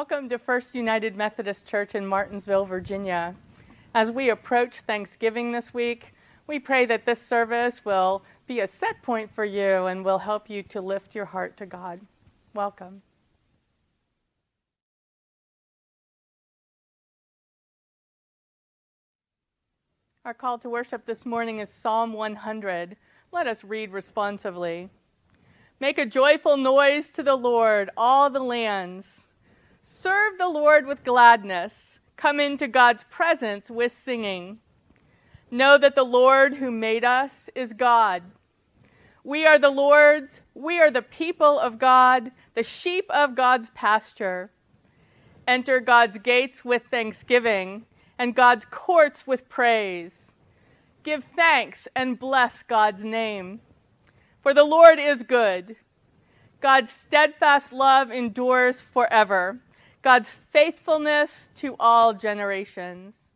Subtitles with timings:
[0.00, 3.34] Welcome to First United Methodist Church in Martinsville, Virginia.
[3.92, 6.14] As we approach Thanksgiving this week,
[6.46, 10.48] we pray that this service will be a set point for you and will help
[10.48, 12.00] you to lift your heart to God.
[12.54, 13.02] Welcome.
[20.24, 22.96] Our call to worship this morning is Psalm 100.
[23.32, 24.88] Let us read responsively.
[25.78, 29.29] Make a joyful noise to the Lord, all the lands.
[29.82, 32.00] Serve the Lord with gladness.
[32.16, 34.58] Come into God's presence with singing.
[35.50, 38.22] Know that the Lord who made us is God.
[39.24, 44.50] We are the Lord's, we are the people of God, the sheep of God's pasture.
[45.48, 47.86] Enter God's gates with thanksgiving
[48.18, 50.36] and God's courts with praise.
[51.02, 53.60] Give thanks and bless God's name.
[54.42, 55.76] For the Lord is good.
[56.60, 59.58] God's steadfast love endures forever.
[60.02, 63.34] God's faithfulness to all generations.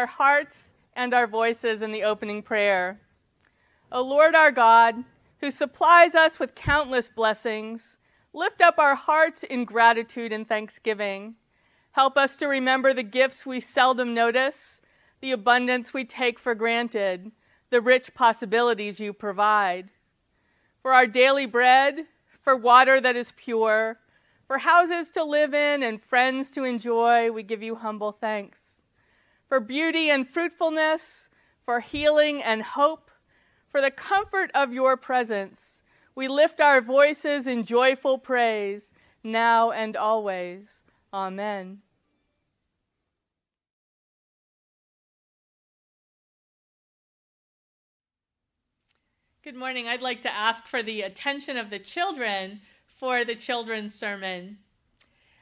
[0.00, 2.98] Our hearts and our voices in the opening prayer.
[3.92, 5.04] O Lord our God,
[5.40, 7.98] who supplies us with countless blessings,
[8.32, 11.34] lift up our hearts in gratitude and thanksgiving.
[11.92, 14.80] Help us to remember the gifts we seldom notice,
[15.20, 17.30] the abundance we take for granted,
[17.68, 19.90] the rich possibilities you provide.
[20.80, 22.06] For our daily bread,
[22.40, 23.98] for water that is pure,
[24.46, 28.79] for houses to live in and friends to enjoy, we give you humble thanks.
[29.50, 31.28] For beauty and fruitfulness,
[31.64, 33.10] for healing and hope,
[33.68, 35.82] for the comfort of your presence,
[36.14, 38.92] we lift our voices in joyful praise,
[39.24, 40.84] now and always.
[41.12, 41.78] Amen.
[49.42, 49.88] Good morning.
[49.88, 54.58] I'd like to ask for the attention of the children for the children's sermon.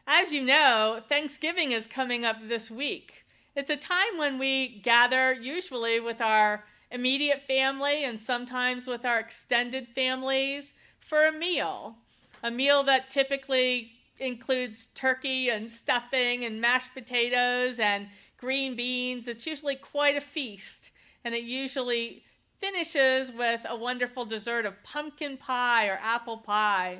[0.06, 3.17] As you know, Thanksgiving is coming up this week.
[3.58, 9.18] It's a time when we gather, usually with our immediate family and sometimes with our
[9.18, 11.96] extended families, for a meal.
[12.44, 18.06] A meal that typically includes turkey and stuffing and mashed potatoes and
[18.36, 19.26] green beans.
[19.26, 20.92] It's usually quite a feast,
[21.24, 22.22] and it usually
[22.58, 26.98] finishes with a wonderful dessert of pumpkin pie or apple pie.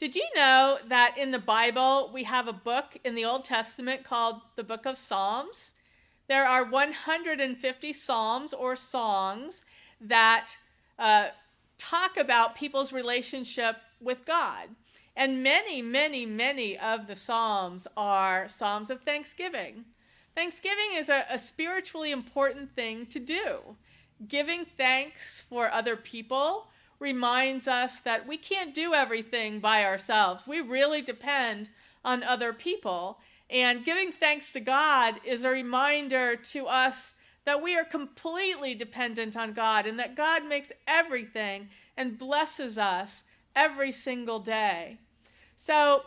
[0.00, 4.02] Did you know that in the Bible we have a book in the Old Testament
[4.02, 5.74] called the Book of Psalms?
[6.26, 9.62] There are 150 psalms or songs
[10.00, 10.56] that
[10.98, 11.26] uh,
[11.76, 14.70] talk about people's relationship with God.
[15.14, 19.84] And many, many, many of the Psalms are Psalms of thanksgiving.
[20.34, 23.76] Thanksgiving is a, a spiritually important thing to do
[24.28, 26.68] giving thanks for other people
[27.00, 30.46] reminds us that we can't do everything by ourselves.
[30.46, 31.70] We really depend
[32.04, 33.18] on other people.
[33.48, 37.14] And giving thanks to God is a reminder to us
[37.44, 43.24] that we are completely dependent on God and that God makes everything and blesses us
[43.56, 44.98] every single day.
[45.56, 46.04] So,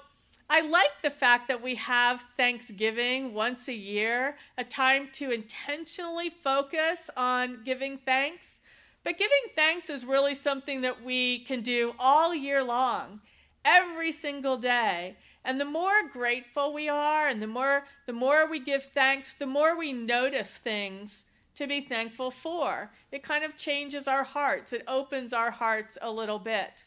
[0.49, 6.29] I like the fact that we have Thanksgiving once a year, a time to intentionally
[6.29, 8.61] focus on giving thanks.
[9.03, 13.19] But giving thanks is really something that we can do all year long,
[13.65, 15.17] every single day.
[15.45, 19.45] And the more grateful we are and the more the more we give thanks, the
[19.45, 22.91] more we notice things to be thankful for.
[23.11, 24.73] It kind of changes our hearts.
[24.73, 26.85] It opens our hearts a little bit.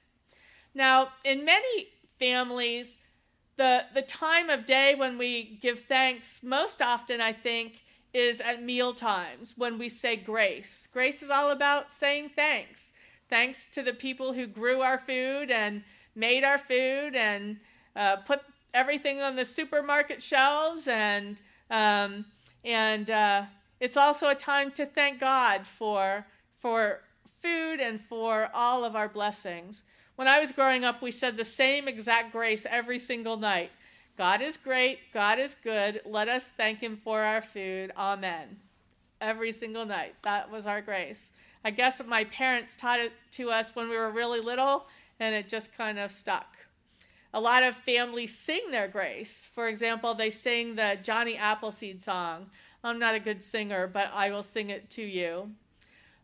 [0.75, 2.99] Now, in many families,
[3.57, 7.83] the, the time of day when we give thanks most often, I think,
[8.17, 10.89] is at meal times when we say grace.
[10.91, 12.95] Grace is all about saying thanks.
[13.29, 17.59] Thanks to the people who grew our food and made our food and
[17.95, 18.41] uh, put
[18.73, 22.25] everything on the supermarket shelves and um,
[22.65, 23.43] and uh,
[23.81, 26.27] it's also a time to thank God for
[26.59, 27.03] for
[27.43, 29.85] food and for all of our blessings.
[30.15, 33.73] When I was growing up, we said the same exact grace every single night
[34.17, 36.01] God is great, God is good.
[36.07, 37.93] Let us thank Him for our food.
[37.99, 38.57] Amen.
[39.21, 40.15] Every single night.
[40.23, 41.33] That was our grace.
[41.65, 44.87] I guess my parents taught it to us when we were really little,
[45.21, 46.57] and it just kind of stuck.
[47.35, 49.49] A lot of families sing their grace.
[49.55, 52.47] For example, they sing the Johnny Appleseed song.
[52.83, 55.51] I'm not a good singer, but I will sing it to you.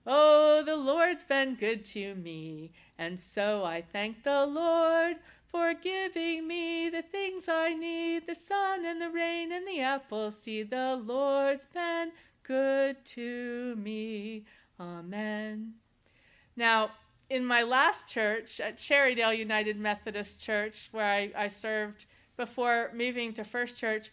[0.06, 5.16] Oh, the Lord's been good to me, and so I thank the Lord
[5.52, 10.30] for giving me the things I need the sun and the rain and the apple
[10.30, 10.71] seed.
[10.71, 14.47] The Lord's been good to me.
[14.80, 15.75] Amen.
[16.56, 16.92] Now,
[17.28, 22.06] in my last church at Cherrydale United Methodist Church, where I, I served
[22.38, 24.11] before moving to First Church,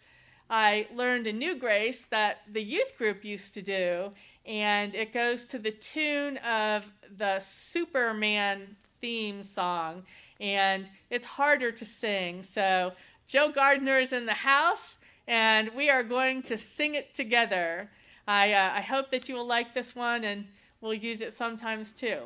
[0.50, 4.12] I learned a new grace that the youth group used to do,
[4.44, 6.84] and it goes to the tune of
[7.16, 10.02] the Superman theme song,
[10.40, 12.42] and it's harder to sing.
[12.42, 12.92] So,
[13.26, 17.88] Joe Gardner is in the house, and we are going to sing it together.
[18.26, 20.46] I, uh, I hope that you will like this one, and
[20.80, 22.22] we'll use it sometimes too.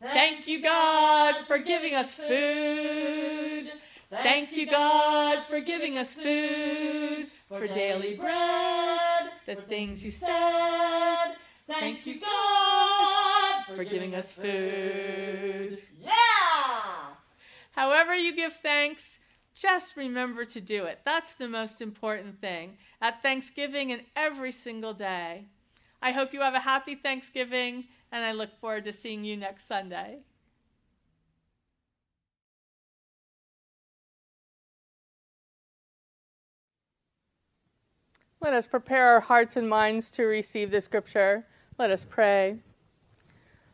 [0.00, 3.72] Thank you, God, for giving us food.
[4.10, 11.34] Thank you, God, for giving us food, for daily bread, the things you said.
[11.66, 15.82] Thank you, God, for giving us food.
[17.76, 19.20] However, you give thanks,
[19.54, 21.00] just remember to do it.
[21.04, 25.44] That's the most important thing at Thanksgiving and every single day.
[26.00, 29.68] I hope you have a happy Thanksgiving, and I look forward to seeing you next
[29.68, 30.20] Sunday.
[38.40, 41.46] Let us prepare our hearts and minds to receive the scripture.
[41.78, 42.58] Let us pray.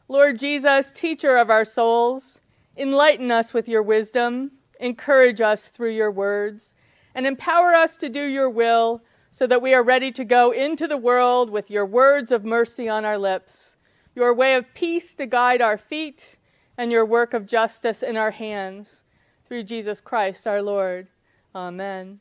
[0.08, 2.40] Lord Jesus, teacher of our souls,
[2.76, 6.74] enlighten us with your wisdom, encourage us through your words,
[7.14, 10.86] and empower us to do your will so that we are ready to go into
[10.86, 13.76] the world with your words of mercy on our lips,
[14.14, 16.36] your way of peace to guide our feet,
[16.76, 19.04] and your work of justice in our hands.
[19.44, 21.08] Through Jesus Christ our Lord.
[21.54, 22.20] Amen.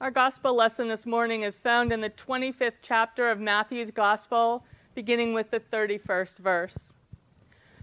[0.00, 4.62] Our gospel lesson this morning is found in the 25th chapter of Matthew's gospel,
[4.94, 6.96] beginning with the 31st verse.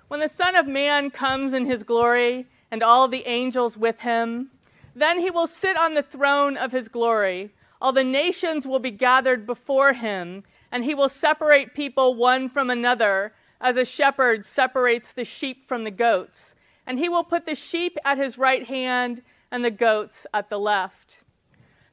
[0.08, 4.50] When the Son of Man comes in his glory and all the angels with him,
[4.96, 7.54] then he will sit on the throne of his glory.
[7.82, 12.70] All the nations will be gathered before him, and he will separate people one from
[12.70, 16.56] another, as a shepherd separates the sheep from the goats.
[16.88, 20.58] And he will put the sheep at his right hand and the goats at the
[20.58, 21.24] left.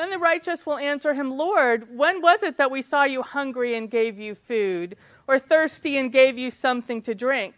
[0.00, 3.76] Then the righteous will answer him, Lord, when was it that we saw you hungry
[3.76, 4.96] and gave you food,
[5.28, 7.54] or thirsty and gave you something to drink?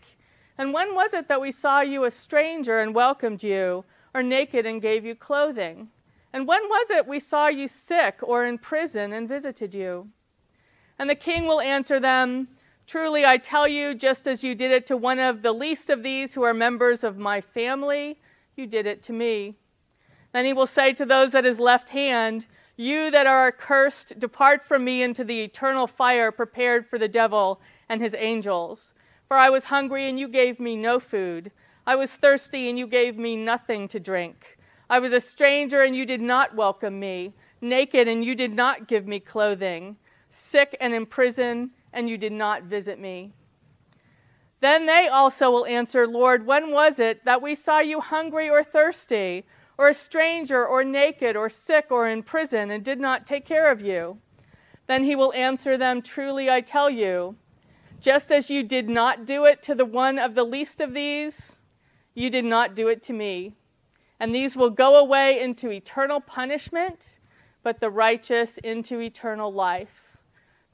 [0.58, 4.66] And when was it that we saw you a stranger and welcomed you, or naked
[4.66, 5.90] and gave you clothing?
[6.32, 10.08] And when was it we saw you sick or in prison and visited you?
[10.98, 12.48] And the king will answer them,
[12.88, 16.02] Truly I tell you, just as you did it to one of the least of
[16.02, 18.18] these who are members of my family,
[18.56, 19.58] you did it to me.
[20.32, 22.46] Then he will say to those at his left hand,
[22.76, 27.60] You that are accursed, depart from me into the eternal fire prepared for the devil
[27.88, 28.94] and his angels.
[29.28, 31.52] For I was hungry, and you gave me no food.
[31.86, 34.58] I was thirsty, and you gave me nothing to drink.
[34.88, 37.34] I was a stranger, and you did not welcome me.
[37.60, 39.96] Naked, and you did not give me clothing.
[40.28, 43.32] Sick and in prison, and you did not visit me.
[44.60, 48.62] Then they also will answer, Lord, when was it that we saw you hungry or
[48.62, 49.44] thirsty?
[49.78, 53.70] Or a stranger, or naked, or sick, or in prison, and did not take care
[53.70, 54.18] of you?
[54.86, 57.36] Then he will answer them, Truly I tell you,
[58.00, 61.62] just as you did not do it to the one of the least of these,
[62.14, 63.54] you did not do it to me.
[64.18, 67.18] And these will go away into eternal punishment,
[67.62, 70.16] but the righteous into eternal life.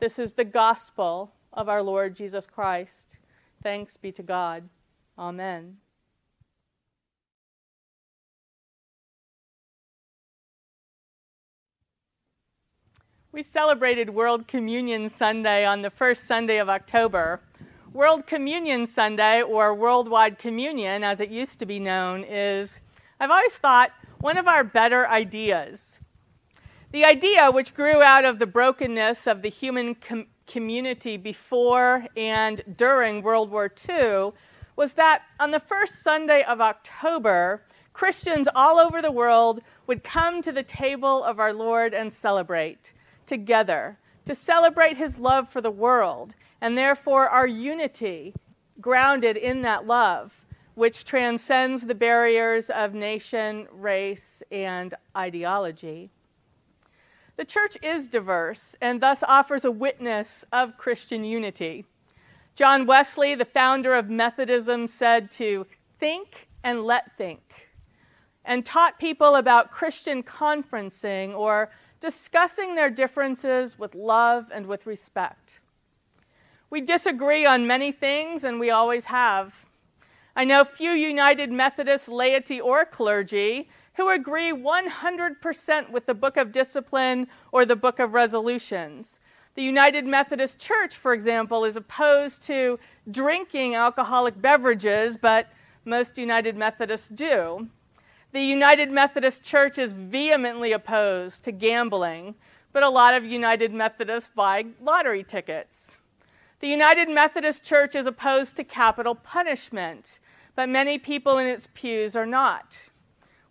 [0.01, 3.17] This is the gospel of our Lord Jesus Christ.
[3.63, 4.69] Thanks be to God.
[5.19, 5.79] Amen.
[13.39, 17.41] We celebrated World Communion Sunday on the first Sunday of October.
[17.93, 22.81] World Communion Sunday, or Worldwide Communion as it used to be known, is,
[23.21, 26.01] I've always thought, one of our better ideas.
[26.91, 32.61] The idea, which grew out of the brokenness of the human com- community before and
[32.77, 34.33] during World War II,
[34.75, 40.43] was that on the first Sunday of October, Christians all over the world would come
[40.43, 42.95] to the table of our Lord and celebrate
[43.29, 48.35] together to celebrate his love for the world and therefore our unity
[48.81, 50.45] grounded in that love,
[50.75, 56.11] which transcends the barriers of nation, race, and ideology.
[57.37, 61.85] The church is diverse and thus offers a witness of Christian unity.
[62.57, 65.65] John Wesley, the founder of Methodism, said to
[66.01, 67.69] think and let think,
[68.45, 71.71] and taught people about Christian conferencing or
[72.01, 75.61] discussing their differences with love and with respect.
[76.71, 79.67] We disagree on many things, and we always have.
[80.37, 86.53] I know few United Methodist laity or clergy who agree 100% with the Book of
[86.53, 89.19] Discipline or the Book of Resolutions.
[89.57, 92.79] The United Methodist Church, for example, is opposed to
[93.11, 95.49] drinking alcoholic beverages, but
[95.85, 97.69] most United Methodists do.
[98.31, 102.35] The United Methodist Church is vehemently opposed to gambling,
[102.75, 105.97] but a lot of United Methodists buy lottery tickets.
[106.61, 110.21] The United Methodist Church is opposed to capital punishment,
[110.55, 112.91] but many people in its pews are not.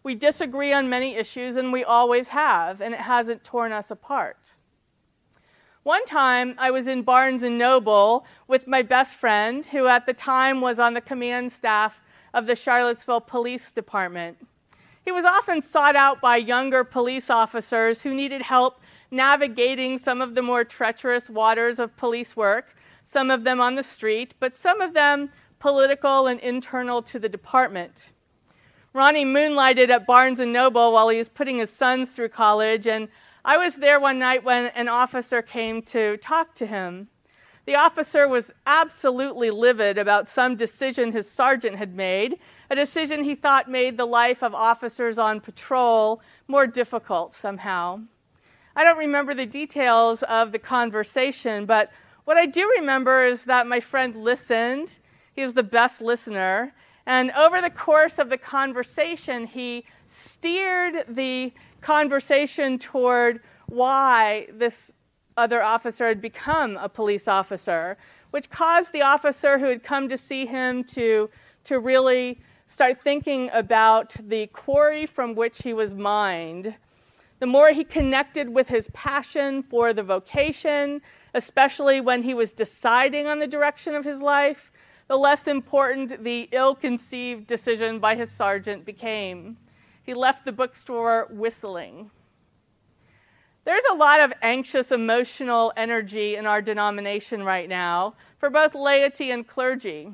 [0.03, 4.53] We disagree on many issues, and we always have, and it hasn't torn us apart.
[5.81, 10.13] One time, I was in Barnes and Noble with my best friend, who at the
[10.13, 11.99] time was on the command staff
[12.31, 14.37] of the Charlottesville Police Department.
[15.07, 20.35] He was often sought out by younger police officers who needed help navigating some of
[20.35, 24.81] the more treacherous waters of police work, some of them on the street, but some
[24.81, 28.09] of them political and internal to the department.
[28.91, 33.07] Ronnie moonlighted at Barnes and Noble while he was putting his sons through college, and
[33.45, 37.07] I was there one night when an officer came to talk to him.
[37.67, 43.35] The officer was absolutely livid about some decision his sergeant had made, a decision he
[43.35, 47.99] thought made the life of officers on patrol more difficult somehow.
[48.73, 51.91] I don't remember the details of the conversation, but
[52.23, 54.99] what I do remember is that my friend listened.
[55.33, 56.73] He was the best listener.
[57.05, 61.51] And over the course of the conversation, he steered the
[61.81, 64.93] conversation toward why this
[65.37, 67.97] other officer had become a police officer,
[68.31, 71.29] which caused the officer who had come to see him to,
[71.63, 76.75] to really start thinking about the quarry from which he was mined.
[77.39, 81.01] The more he connected with his passion for the vocation,
[81.33, 84.71] especially when he was deciding on the direction of his life,
[85.07, 89.55] the less important the ill conceived decision by his sergeant became.
[90.03, 92.11] He left the bookstore whistling.
[93.67, 99.29] There's a lot of anxious emotional energy in our denomination right now for both laity
[99.29, 100.13] and clergy.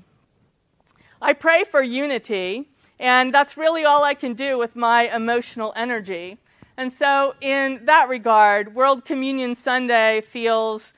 [1.22, 6.40] I pray for unity, and that's really all I can do with my emotional energy.
[6.78, 10.96] And so, in that regard, World Communion Sunday feels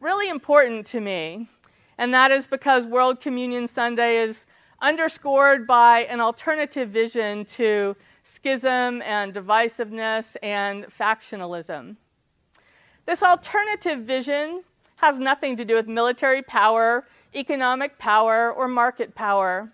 [0.00, 1.48] really important to me.
[1.98, 4.44] And that is because World Communion Sunday is
[4.80, 11.96] underscored by an alternative vision to schism and divisiveness and factionalism.
[13.06, 14.62] This alternative vision
[14.96, 19.72] has nothing to do with military power, economic power, or market power.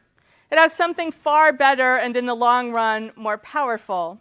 [0.50, 4.18] It has something far better and, in the long run, more powerful.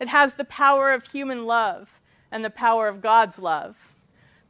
[0.00, 2.00] It has the power of human love
[2.32, 3.76] and the power of God's love.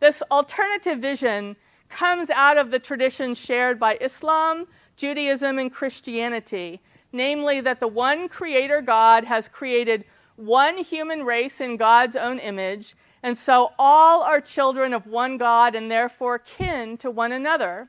[0.01, 1.57] This alternative vision
[1.91, 6.81] comes out of the tradition shared by Islam, Judaism, and Christianity
[7.12, 10.05] namely, that the one Creator God has created
[10.37, 15.75] one human race in God's own image, and so all are children of one God
[15.75, 17.88] and therefore kin to one another.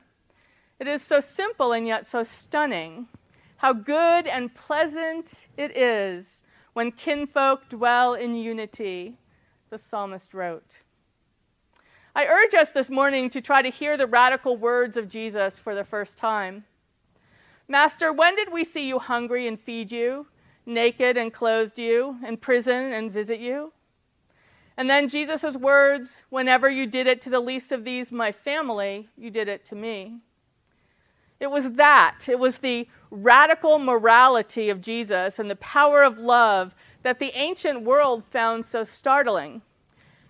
[0.80, 3.06] It is so simple and yet so stunning.
[3.58, 9.18] How good and pleasant it is when kinfolk dwell in unity,
[9.68, 10.80] the psalmist wrote.
[12.14, 15.74] I urge us this morning to try to hear the radical words of Jesus for
[15.74, 16.64] the first time.
[17.70, 20.26] Master, when did we see you hungry and feed you,
[20.66, 23.72] naked and clothed you, in prison and visit you?
[24.76, 29.08] And then Jesus' words, whenever you did it to the least of these, my family,
[29.16, 30.18] you did it to me.
[31.38, 36.74] It was that, it was the radical morality of Jesus and the power of love
[37.04, 39.62] that the ancient world found so startling.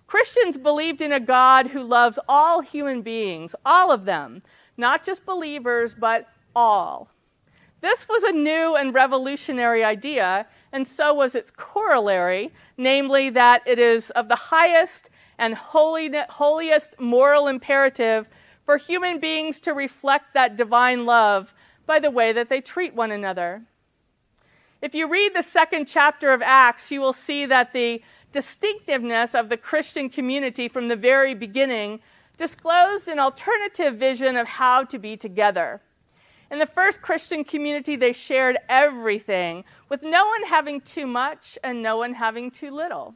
[0.05, 4.43] Christians believed in a God who loves all human beings, all of them,
[4.77, 7.09] not just believers, but all.
[7.81, 13.79] This was a new and revolutionary idea, and so was its corollary, namely that it
[13.79, 18.29] is of the highest and holiest moral imperative
[18.63, 21.53] for human beings to reflect that divine love
[21.87, 23.63] by the way that they treat one another.
[24.83, 29.49] If you read the second chapter of Acts, you will see that the distinctiveness of
[29.49, 31.99] the Christian community from the very beginning
[32.37, 35.81] disclosed an alternative vision of how to be together.
[36.51, 41.81] In the first Christian community, they shared everything, with no one having too much and
[41.81, 43.15] no one having too little.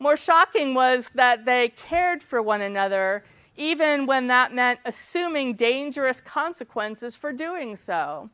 [0.00, 3.24] More shocking was that they cared for one another,
[3.56, 8.30] even when that meant assuming dangerous consequences for doing so.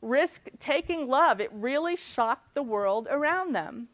[0.00, 3.88] Risk taking love, it really shocked the world around them.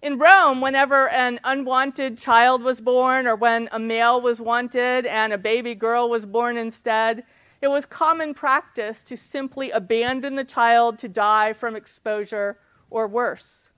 [0.00, 5.32] In Rome, whenever an unwanted child was born, or when a male was wanted and
[5.32, 7.24] a baby girl was born instead,
[7.64, 12.58] it was common practice to simply abandon the child to die from exposure
[12.90, 13.70] or worse.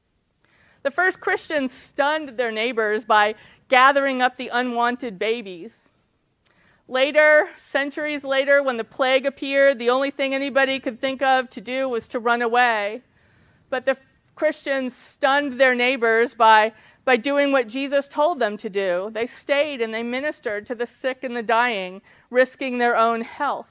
[0.83, 3.37] The first Christians stunned their neighbors by
[3.69, 5.89] gathering up the unwanted babies.
[6.89, 11.61] Later, centuries later, when the plague appeared, the only thing anybody could think of to
[11.61, 13.03] do was to run away.
[13.71, 13.97] But the
[14.35, 16.73] Christians stunned their neighbors by,
[17.05, 19.11] by doing what Jesus told them to do.
[19.13, 23.69] They stayed and they ministered to the sick and the dying, risking their own health.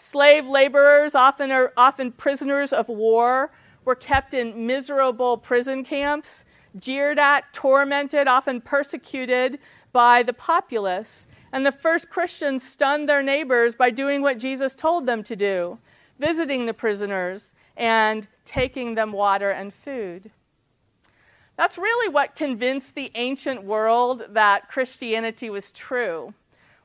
[0.00, 3.52] Slave laborers, often, are, often prisoners of war,
[3.84, 6.46] were kept in miserable prison camps,
[6.78, 9.58] jeered at, tormented, often persecuted
[9.92, 11.26] by the populace.
[11.52, 15.78] And the first Christians stunned their neighbors by doing what Jesus told them to do
[16.18, 20.30] visiting the prisoners and taking them water and food.
[21.56, 26.32] That's really what convinced the ancient world that Christianity was true.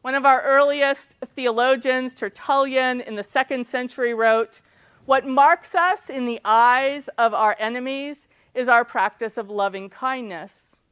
[0.06, 4.62] One of our earliest theologians, Tertullian, in the second century wrote,
[5.08, 10.84] What marks us in the eyes of our enemies is our practice of loving kindness.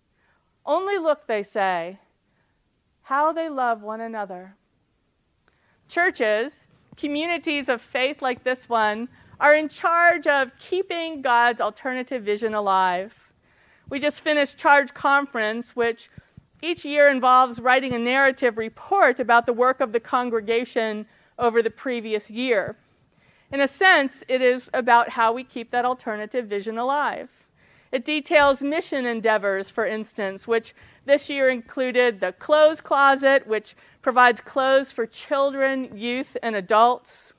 [0.65, 1.99] Only look, they say,
[3.04, 4.56] how they love one another.
[5.88, 9.08] Churches, communities of faith like this one,
[9.39, 13.32] are in charge of keeping God's alternative vision alive.
[13.89, 16.10] We just finished Charge Conference, which
[16.63, 21.06] each year involves writing a narrative report about the work of the congregation
[21.38, 22.78] over the previous year.
[23.52, 27.30] In a sense, it is about how we keep that alternative vision alive.
[27.91, 30.73] It details mission endeavors, for instance, which
[31.06, 37.34] this year included the Clothes Closet, which provides clothes for children, youth, and adults.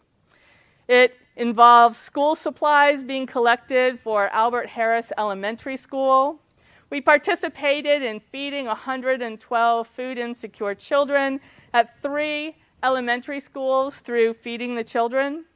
[0.86, 6.40] It involves school supplies being collected for Albert Harris Elementary School.
[6.90, 11.40] We participated in feeding 112 food insecure children
[11.72, 15.46] at three elementary schools through Feeding the Children.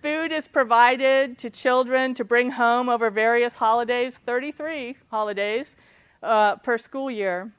[0.00, 5.76] Food is provided to children to bring home over various holidays, 33 holidays
[6.22, 7.50] uh, per school year.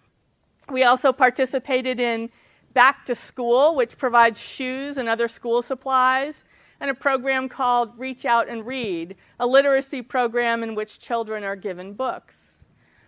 [0.72, 2.30] We also participated in
[2.74, 6.46] Back to School, which provides shoes and other school supplies,
[6.80, 11.56] and a program called Reach Out and Read, a literacy program in which children are
[11.56, 12.65] given books.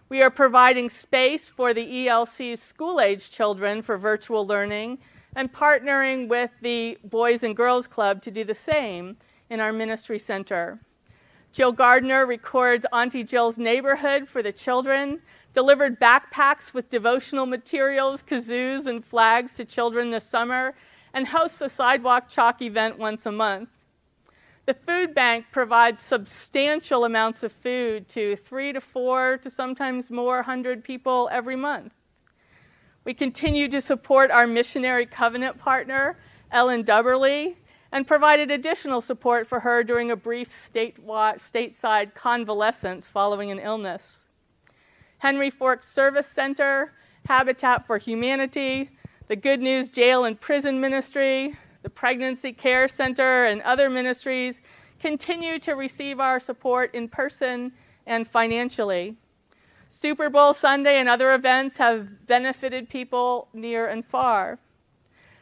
[0.10, 5.00] We are providing space for the ELC's school age children for virtual learning
[5.36, 9.18] and partnering with the Boys and Girls Club to do the same
[9.50, 10.80] in our ministry center.
[11.52, 18.86] Jill Gardner records Auntie Jill's neighborhood for the children, delivered backpacks with devotional materials, kazoos,
[18.86, 20.74] and flags to children this summer,
[21.14, 23.77] and hosts a sidewalk chalk event once a month.
[24.68, 30.44] The food bank provides substantial amounts of food to three to four to sometimes more
[30.44, 31.94] hundred people every month.
[33.06, 36.20] We continue to support our missionary covenant partner,
[36.52, 37.56] Ellen Dubberly,
[37.94, 44.26] and provided additional support for her during a brief stateside convalescence following an illness.
[45.20, 46.92] Henry Forks Service Center,
[47.26, 48.90] Habitat for Humanity,
[49.30, 51.56] the Good News Jail and Prison Ministry,
[51.88, 54.62] the Pregnancy Care Center, and other ministries
[55.00, 57.72] continue to receive our support in person
[58.06, 59.16] and financially.
[59.88, 64.60] Super Bowl Sunday and other events have benefited people near and far.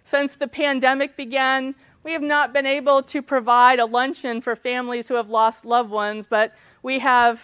[0.03, 5.08] Since the pandemic began, we have not been able to provide a luncheon for families
[5.08, 6.53] who have lost loved ones, but
[6.84, 7.41] we have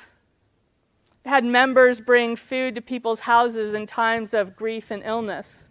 [1.26, 5.71] had members bring food to people's houses in times of grief and illness.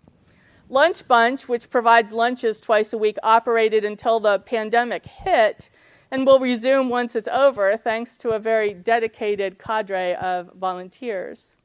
[0.71, 5.69] Lunch Bunch, which provides lunches twice a week, operated until the pandemic hit
[6.13, 11.57] and will resume once it's over, thanks to a very dedicated cadre of volunteers.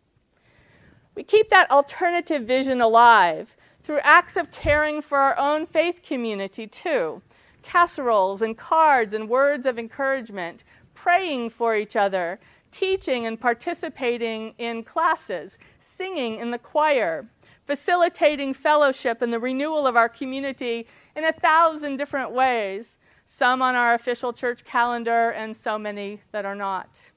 [1.14, 6.66] We keep that alternative vision alive through acts of caring for our own faith community,
[6.66, 7.22] too
[7.62, 10.64] casseroles and cards and words of encouragement,
[10.94, 12.40] praying for each other,
[12.72, 17.28] teaching and participating in classes, singing in the choir,
[17.66, 23.76] facilitating fellowship and the renewal of our community in a thousand different ways, some on
[23.76, 27.12] our official church calendar and so many that are not.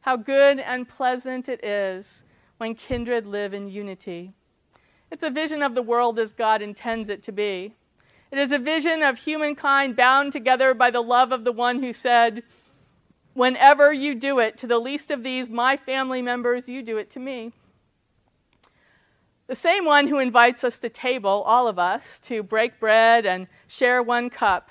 [0.00, 2.24] How good and pleasant it is
[2.58, 4.32] when kindred live in unity.
[5.10, 7.74] It's a vision of the world as God intends it to be.
[8.30, 11.92] It is a vision of humankind bound together by the love of the one who
[11.92, 12.42] said,
[13.34, 17.10] Whenever you do it to the least of these, my family members, you do it
[17.10, 17.52] to me.
[19.50, 23.48] The same one who invites us to table, all of us, to break bread and
[23.66, 24.70] share one cup,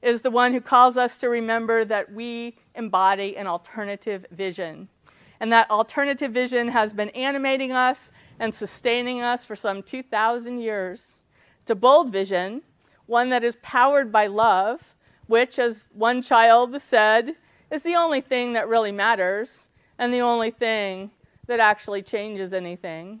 [0.00, 4.86] is the one who calls us to remember that we embody an alternative vision.
[5.40, 11.22] And that alternative vision has been animating us and sustaining us for some 2,000 years.
[11.62, 12.62] It's a bold vision,
[13.06, 14.94] one that is powered by love,
[15.26, 17.34] which, as one child said,
[17.72, 21.10] is the only thing that really matters and the only thing
[21.48, 23.20] that actually changes anything.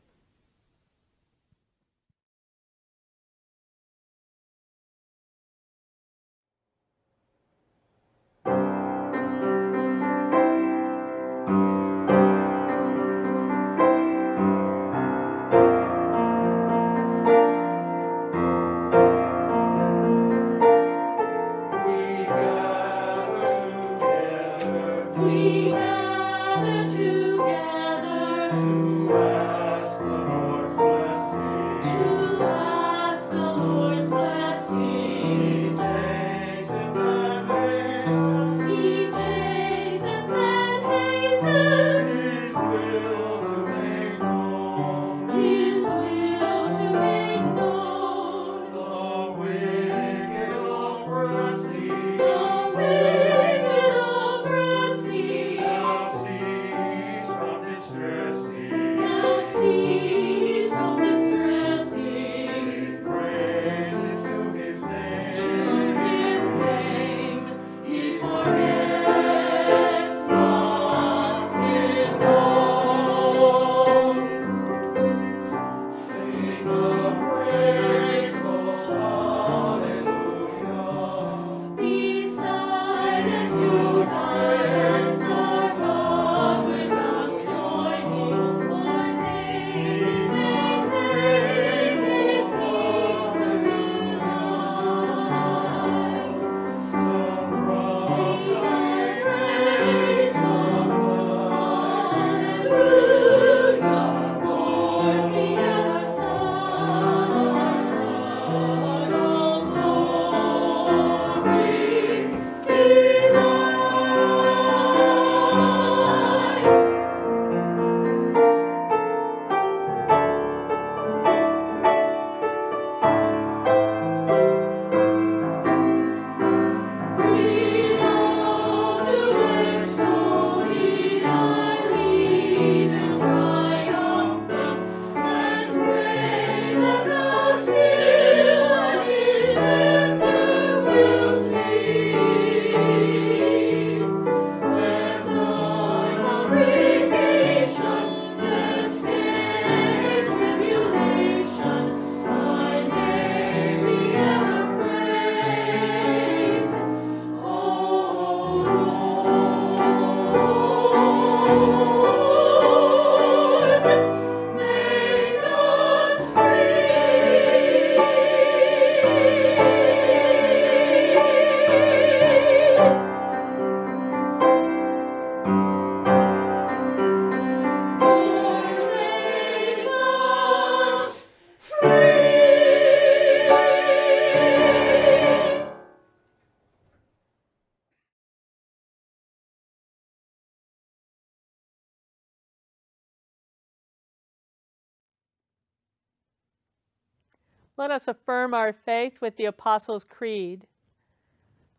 [197.81, 200.67] Let us affirm our faith with the Apostles' Creed.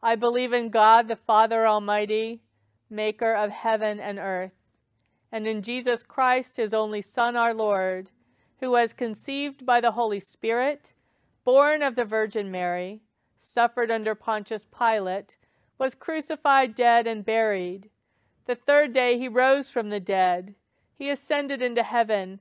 [0.02, 2.40] I believe in God, the Father Almighty,
[2.90, 4.50] maker of heaven and earth,
[5.30, 8.10] and in Jesus Christ, his only Son, our Lord,
[8.58, 10.92] who was conceived by the Holy Spirit,
[11.44, 13.02] born of the Virgin Mary,
[13.38, 15.36] suffered under Pontius Pilate,
[15.78, 17.90] was crucified, dead, and buried.
[18.46, 20.56] The third day he rose from the dead.
[20.96, 22.40] He ascended into heaven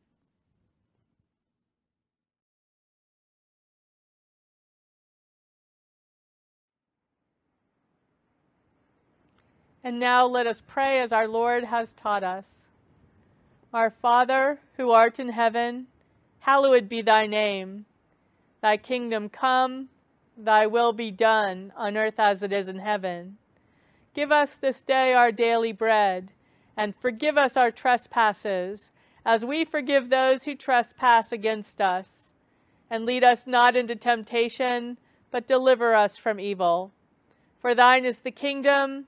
[9.83, 12.67] And now let us pray as our Lord has taught us.
[13.73, 15.87] Our Father, who art in heaven,
[16.39, 17.85] hallowed be thy name.
[18.61, 19.89] Thy kingdom come,
[20.37, 23.37] thy will be done, on earth as it is in heaven.
[24.13, 26.31] Give us this day our daily bread,
[26.77, 28.91] and forgive us our trespasses,
[29.25, 32.33] as we forgive those who trespass against us.
[32.89, 34.97] And lead us not into temptation,
[35.31, 36.91] but deliver us from evil.
[37.59, 39.07] For thine is the kingdom,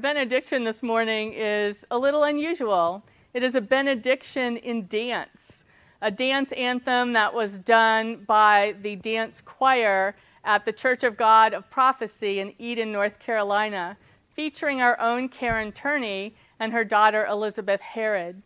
[0.00, 3.04] Benediction this morning is a little unusual.
[3.34, 5.66] It is a benediction in dance,
[6.00, 11.52] a dance anthem that was done by the dance choir at the Church of God
[11.52, 13.96] of Prophecy in Eden, North Carolina,
[14.30, 18.42] featuring our own Karen Turney and her daughter Elizabeth Herod.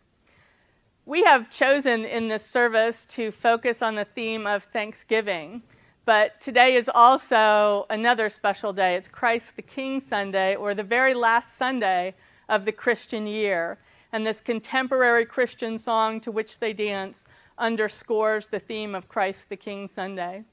[1.05, 5.61] We have chosen in this service to focus on the theme of Thanksgiving,
[6.05, 8.95] but today is also another special day.
[8.95, 12.13] It's Christ the King Sunday, or the very last Sunday
[12.47, 13.79] of the Christian year.
[14.11, 17.27] And this contemporary Christian song to which they dance
[17.57, 20.43] underscores the theme of Christ the King Sunday.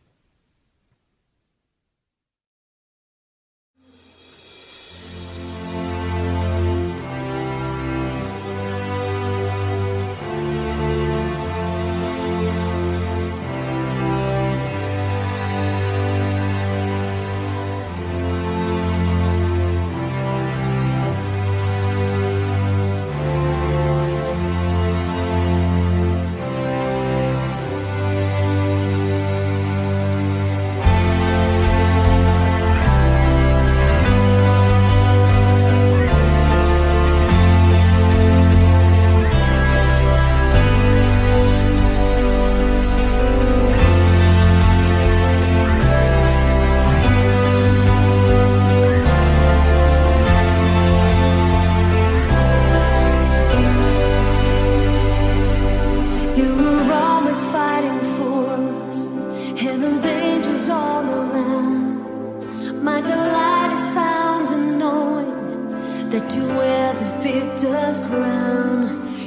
[66.13, 68.81] That you wear the victor's crown.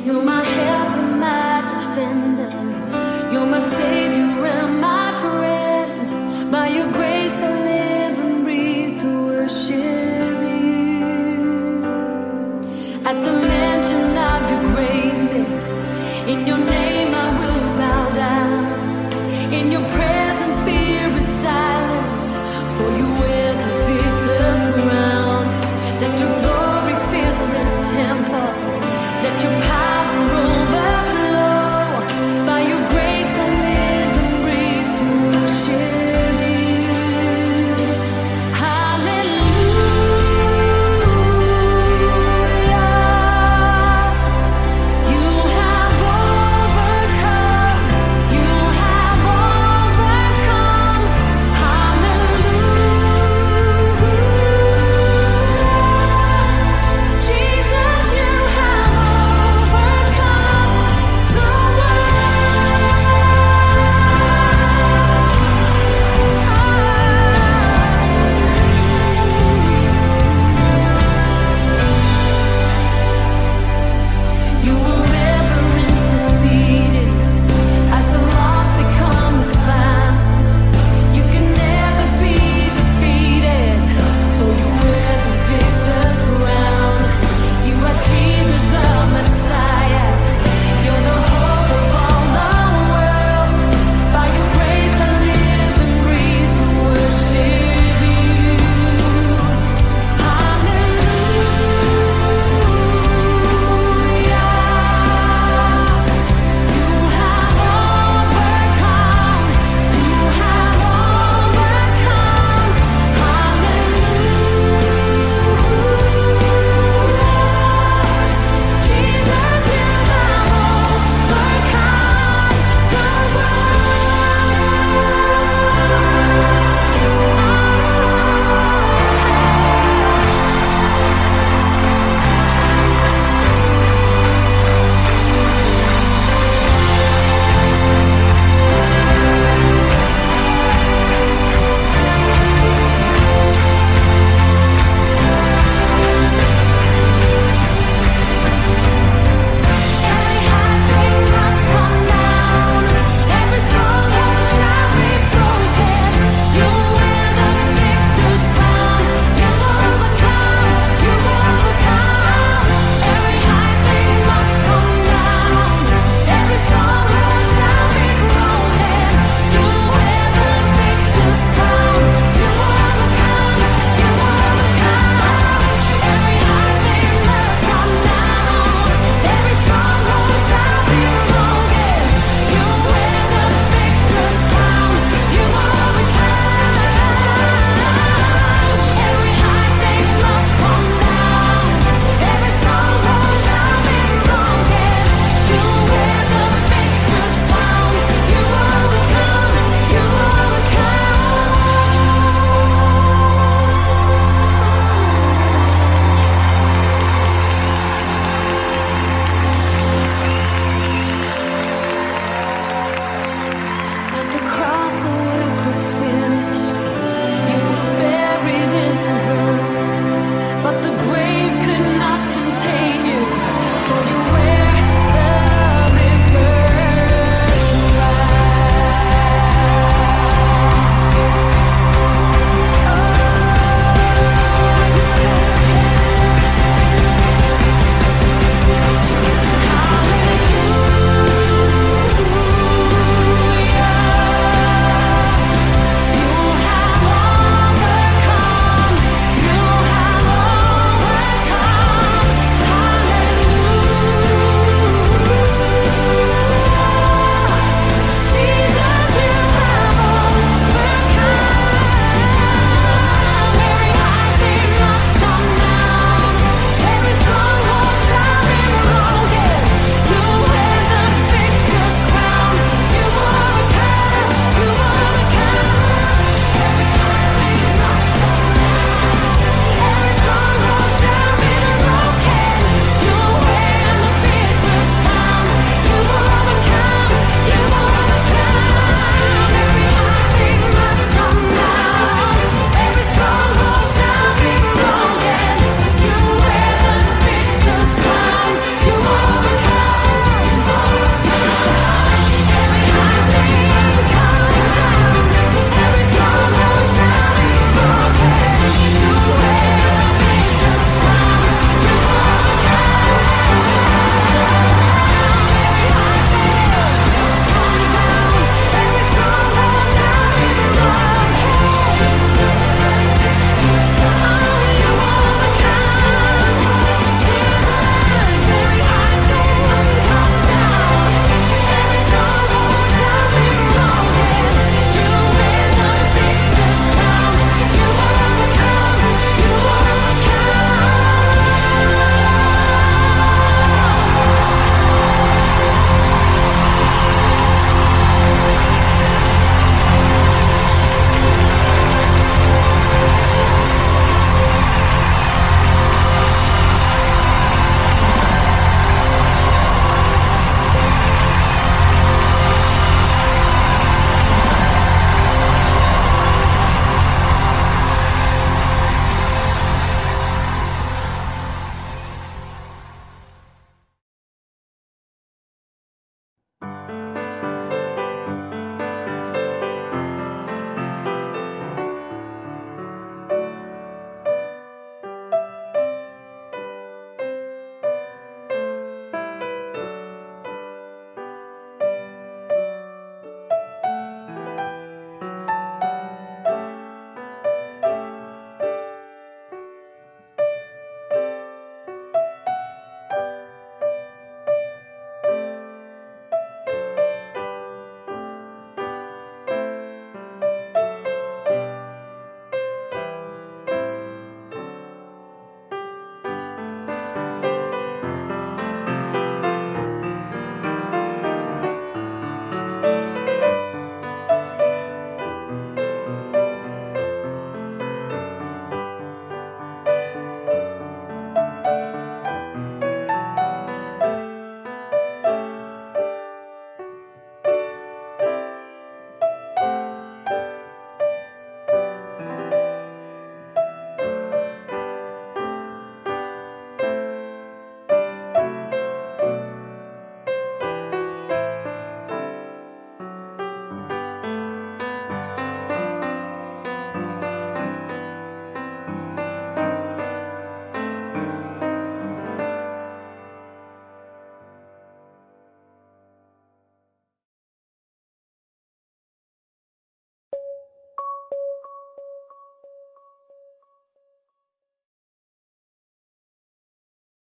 [0.05, 0.44] You're my